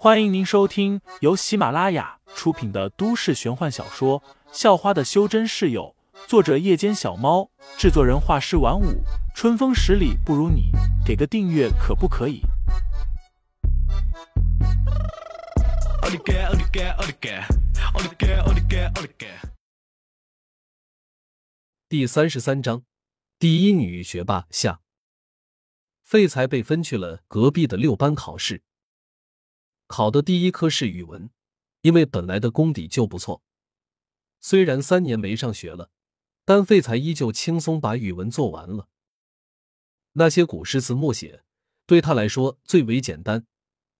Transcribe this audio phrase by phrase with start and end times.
[0.00, 4.20] 欢迎您收听由喜马拉雅出品的都市玄幻小说
[4.52, 5.92] 《校花的修真室友》，
[6.28, 9.02] 作者：夜间小猫，制作人：画师晚舞，
[9.34, 10.70] 春风十里不如你，
[11.04, 12.42] 给个订阅可不可以？
[21.88, 22.84] 第三十三章，
[23.40, 24.78] 第一女学霸下。
[26.04, 28.62] 废材被分去了隔壁的六班考试。
[29.88, 31.30] 考的第一科是语文，
[31.80, 33.42] 因为本来的功底就不错。
[34.38, 35.90] 虽然三年没上学了，
[36.44, 38.88] 但废材依旧轻松把语文做完了。
[40.12, 41.42] 那些古诗词默写
[41.86, 43.46] 对他来说最为简单，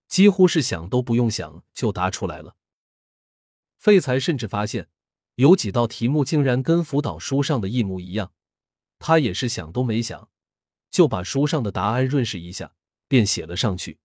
[0.06, 2.54] 几乎是想都不用想就答出来了。
[3.78, 4.88] 废材甚至发现
[5.36, 8.32] 有几道题目竟然跟辅导书上的一模一样，
[8.98, 10.28] 他也是想都没想，
[10.90, 12.74] 就把书上的答案润饰一下，
[13.08, 13.98] 便写了上去。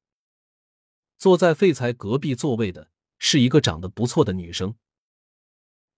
[1.24, 4.76] 坐在废材隔壁座位的是一个长得不错的女生。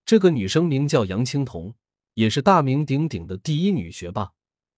[0.05, 1.73] 这个女生名叫杨青桐，
[2.13, 4.33] 也是大名鼎鼎的第一女学霸。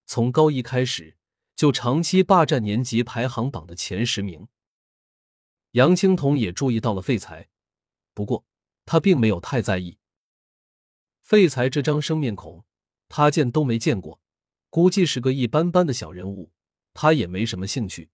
[0.06, 1.18] 从高一开始
[1.54, 4.48] 就长期霸占年级排行榜的前十名。
[5.72, 7.50] 杨青桐也注意到了废材，
[8.14, 8.46] 不过
[8.86, 9.98] 她并没有太在意。
[11.24, 12.64] 废材这张生面孔，
[13.10, 14.22] 她见都没见过，
[14.70, 16.54] 估计是个一般般的小人物，
[16.94, 18.12] 她也没什么兴趣。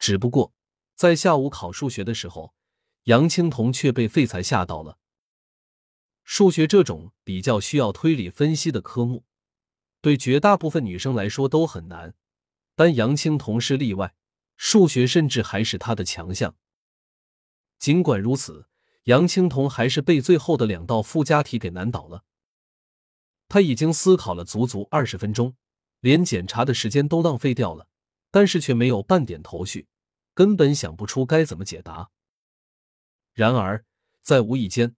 [0.00, 0.52] 只不过。
[0.94, 2.54] 在下午考数学的时候，
[3.04, 4.98] 杨青桐却被废材吓到了。
[6.22, 9.24] 数学这种比较需要推理分析的科目，
[10.00, 12.14] 对绝大部分女生来说都很难，
[12.74, 14.14] 但杨青桐是例外，
[14.56, 16.56] 数学甚至还是她的强项。
[17.78, 18.68] 尽管如此，
[19.04, 22.24] 杨青桐还是被最后的两道附加题给难倒了。
[23.48, 25.56] 他已经思考了足足二十分钟，
[26.00, 27.88] 连检查的时间都浪费掉了，
[28.30, 29.88] 但是却没有半点头绪。
[30.34, 32.10] 根本想不出该怎么解答。
[33.32, 33.84] 然而，
[34.22, 34.94] 在无意间，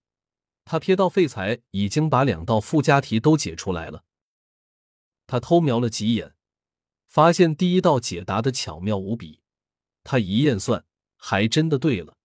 [0.65, 4.03] 他瞥到废材已经把两道附加题都解出来了。
[5.25, 6.33] 他偷瞄了几眼，
[7.05, 9.41] 发现第一道解答的巧妙无比。
[10.03, 10.85] 他一验算，
[11.17, 12.17] 还真的对了。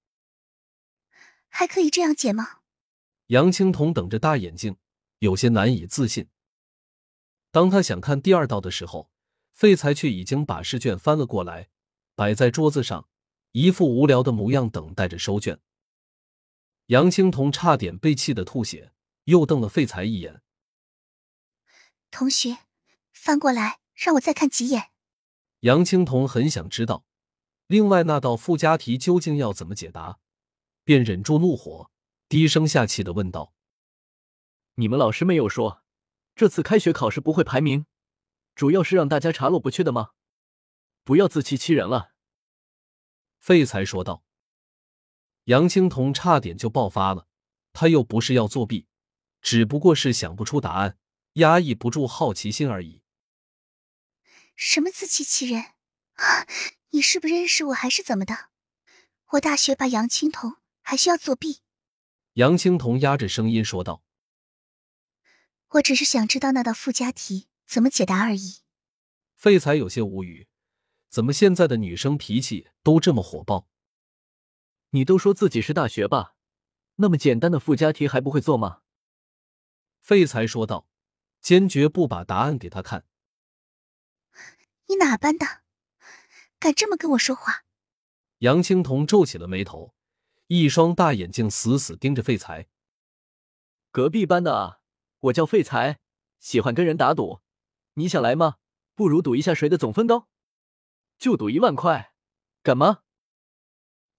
[1.49, 2.61] 还可以这样解吗？
[3.27, 4.77] 杨青桐瞪着大眼睛，
[5.19, 6.29] 有些难以自信。
[7.51, 9.11] 当他想看第二道的时候，
[9.53, 11.71] 废材却已经把试卷翻了过来。
[12.23, 13.09] 摆在桌子上，
[13.51, 15.59] 一副无聊的模样，等待着收卷。
[16.87, 18.93] 杨青桐差点被气得吐血，
[19.25, 20.41] 又瞪了废材一眼。
[22.13, 22.59] 同学，
[23.13, 24.93] 翻过来，让我再看几眼。
[25.63, 27.05] 杨青桐很想知道，
[27.67, 30.21] 另外那道附加题究竟要怎么解答，
[30.85, 31.91] 便忍住怒火，
[32.29, 33.53] 低声下气的问道
[34.79, 35.83] ：“你们老师没有说，
[36.37, 37.87] 这次开学考试不会排名，
[38.55, 40.11] 主要是让大家查漏补缺的吗？
[41.03, 42.11] 不要自欺欺人了。”
[43.43, 44.23] 废材说道
[45.47, 47.27] ：“杨青桐差点就爆发了，
[47.73, 48.87] 他又不是要作弊，
[49.41, 50.97] 只不过是想不出答案，
[51.33, 53.03] 压抑不住好奇心而已。”
[54.55, 55.61] 什么自欺欺人？
[56.13, 56.47] 啊！
[56.91, 58.51] 你是不认识我还是怎么的？
[59.33, 61.63] 我大学霸杨青桐还需要作弊？
[62.35, 64.05] 杨青桐压着声音说道
[65.71, 68.59] ：“我只是想知道那道附加题怎么解答而已。”
[69.35, 70.47] 废材有些无语。
[71.13, 73.69] 怎么现在的女生脾气都这么火爆？
[74.93, 76.35] 你都说自己是大学霸，
[76.97, 78.81] 那么简单的附加题还不会做吗？
[80.01, 80.89] 废材说道，
[81.43, 83.05] 坚决不把答案给他看。
[84.87, 85.61] 你哪班的？
[86.59, 87.67] 敢这么跟我说话？
[88.39, 89.95] 杨青桐皱起了眉头，
[90.47, 92.69] 一双大眼睛死死盯着废材。
[93.91, 94.79] 隔壁班的啊，
[95.21, 96.01] 我叫废材，
[96.41, 97.43] 喜欢跟人打赌，
[97.95, 98.57] 你想来吗？
[98.95, 100.31] 不如赌一下谁的总分高。
[101.23, 102.15] 就赌一万块，
[102.65, 103.05] 敢吗？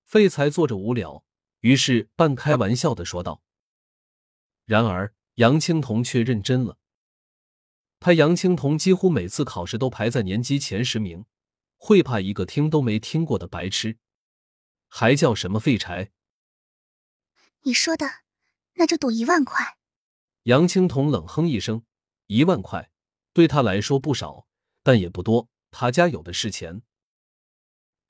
[0.06, 1.26] 废材坐着无聊，
[1.60, 3.44] 于是半开玩笑的说道。
[4.64, 6.78] 然而杨青铜却认真了。
[8.00, 11.26] 他杨青铜几乎每次考试都排在年级前十名，
[11.76, 13.98] 会怕一个听都没听过的白痴，
[14.88, 16.14] 还叫什么废柴？
[17.64, 18.06] 你说的，
[18.76, 19.78] 那就赌一万块。
[20.44, 21.84] 杨青铜冷哼一声，
[22.28, 22.90] 一万块
[23.34, 24.48] 对他来说不少，
[24.82, 26.82] 但也不多，他家有的是钱。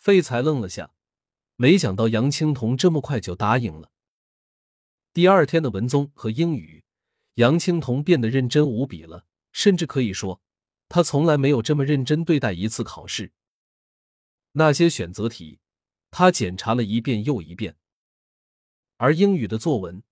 [0.04, 0.92] 废材愣了下，
[1.56, 3.90] 没想到杨青桐这么快就答应了。
[5.14, 6.84] 第二天的文综和英语，
[7.36, 10.42] 杨青桐变得认真无比了，甚至可以说，
[10.90, 13.32] 他从来没有这么认真对待一次考试。
[14.52, 15.62] 那些选择题，
[16.12, 17.78] 他检查了一遍又一遍，
[18.98, 20.04] 而英语的作文，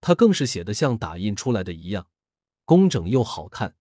[0.00, 2.06] 他更是写的像打印出来的一样，
[2.64, 3.74] 工整又好看。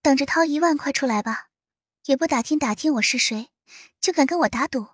[0.00, 1.50] 等着掏一万块出来吧，
[2.06, 3.50] 也不打听打听我是谁。
[4.00, 4.88] 就敢跟我打赌？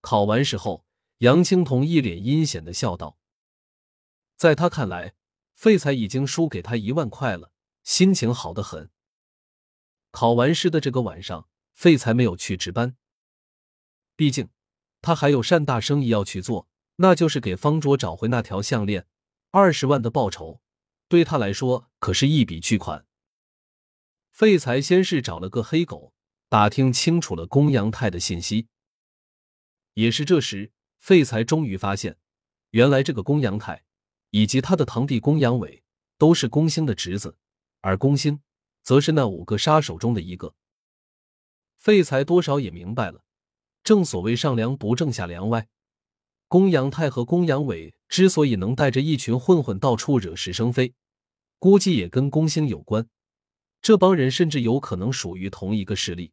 [0.00, 0.86] 考完试后，
[1.18, 3.18] 杨青桐一脸阴险的笑道
[4.36, 5.14] ：“在他看来，
[5.54, 7.52] 废材已经输给他一万块了，
[7.82, 8.90] 心情好得很。”
[10.10, 12.96] 考完试的这个晚上，废材没有去值班，
[14.16, 14.48] 毕竟
[15.02, 19.06] 他还有善大生意要去做，那就是给方卓找回那条项链，
[19.50, 20.60] 二十万的报酬，
[21.08, 23.06] 对他来说可是一笔巨款。
[24.32, 26.14] 废材先是找了个黑狗，
[26.50, 28.66] 打听清楚了公羊泰的信息。
[29.94, 32.16] 也是这时，废材终于发现，
[32.70, 33.84] 原来这个公羊泰
[34.30, 35.84] 以及他的堂弟公羊伟
[36.18, 37.36] 都是公兴的侄子，
[37.82, 38.40] 而公兴
[38.82, 40.56] 则是那五个杀手中的一个。
[41.78, 43.22] 废材多少也明白了，
[43.84, 45.68] 正所谓上梁不正下梁歪。
[46.48, 50.94] 公羊泰和公羊伟之所以能带着一群混混到处惹是生非，
[51.60, 53.08] 估计也跟公兴有关。
[53.80, 56.32] 这帮人甚至有可能属于同一个势力。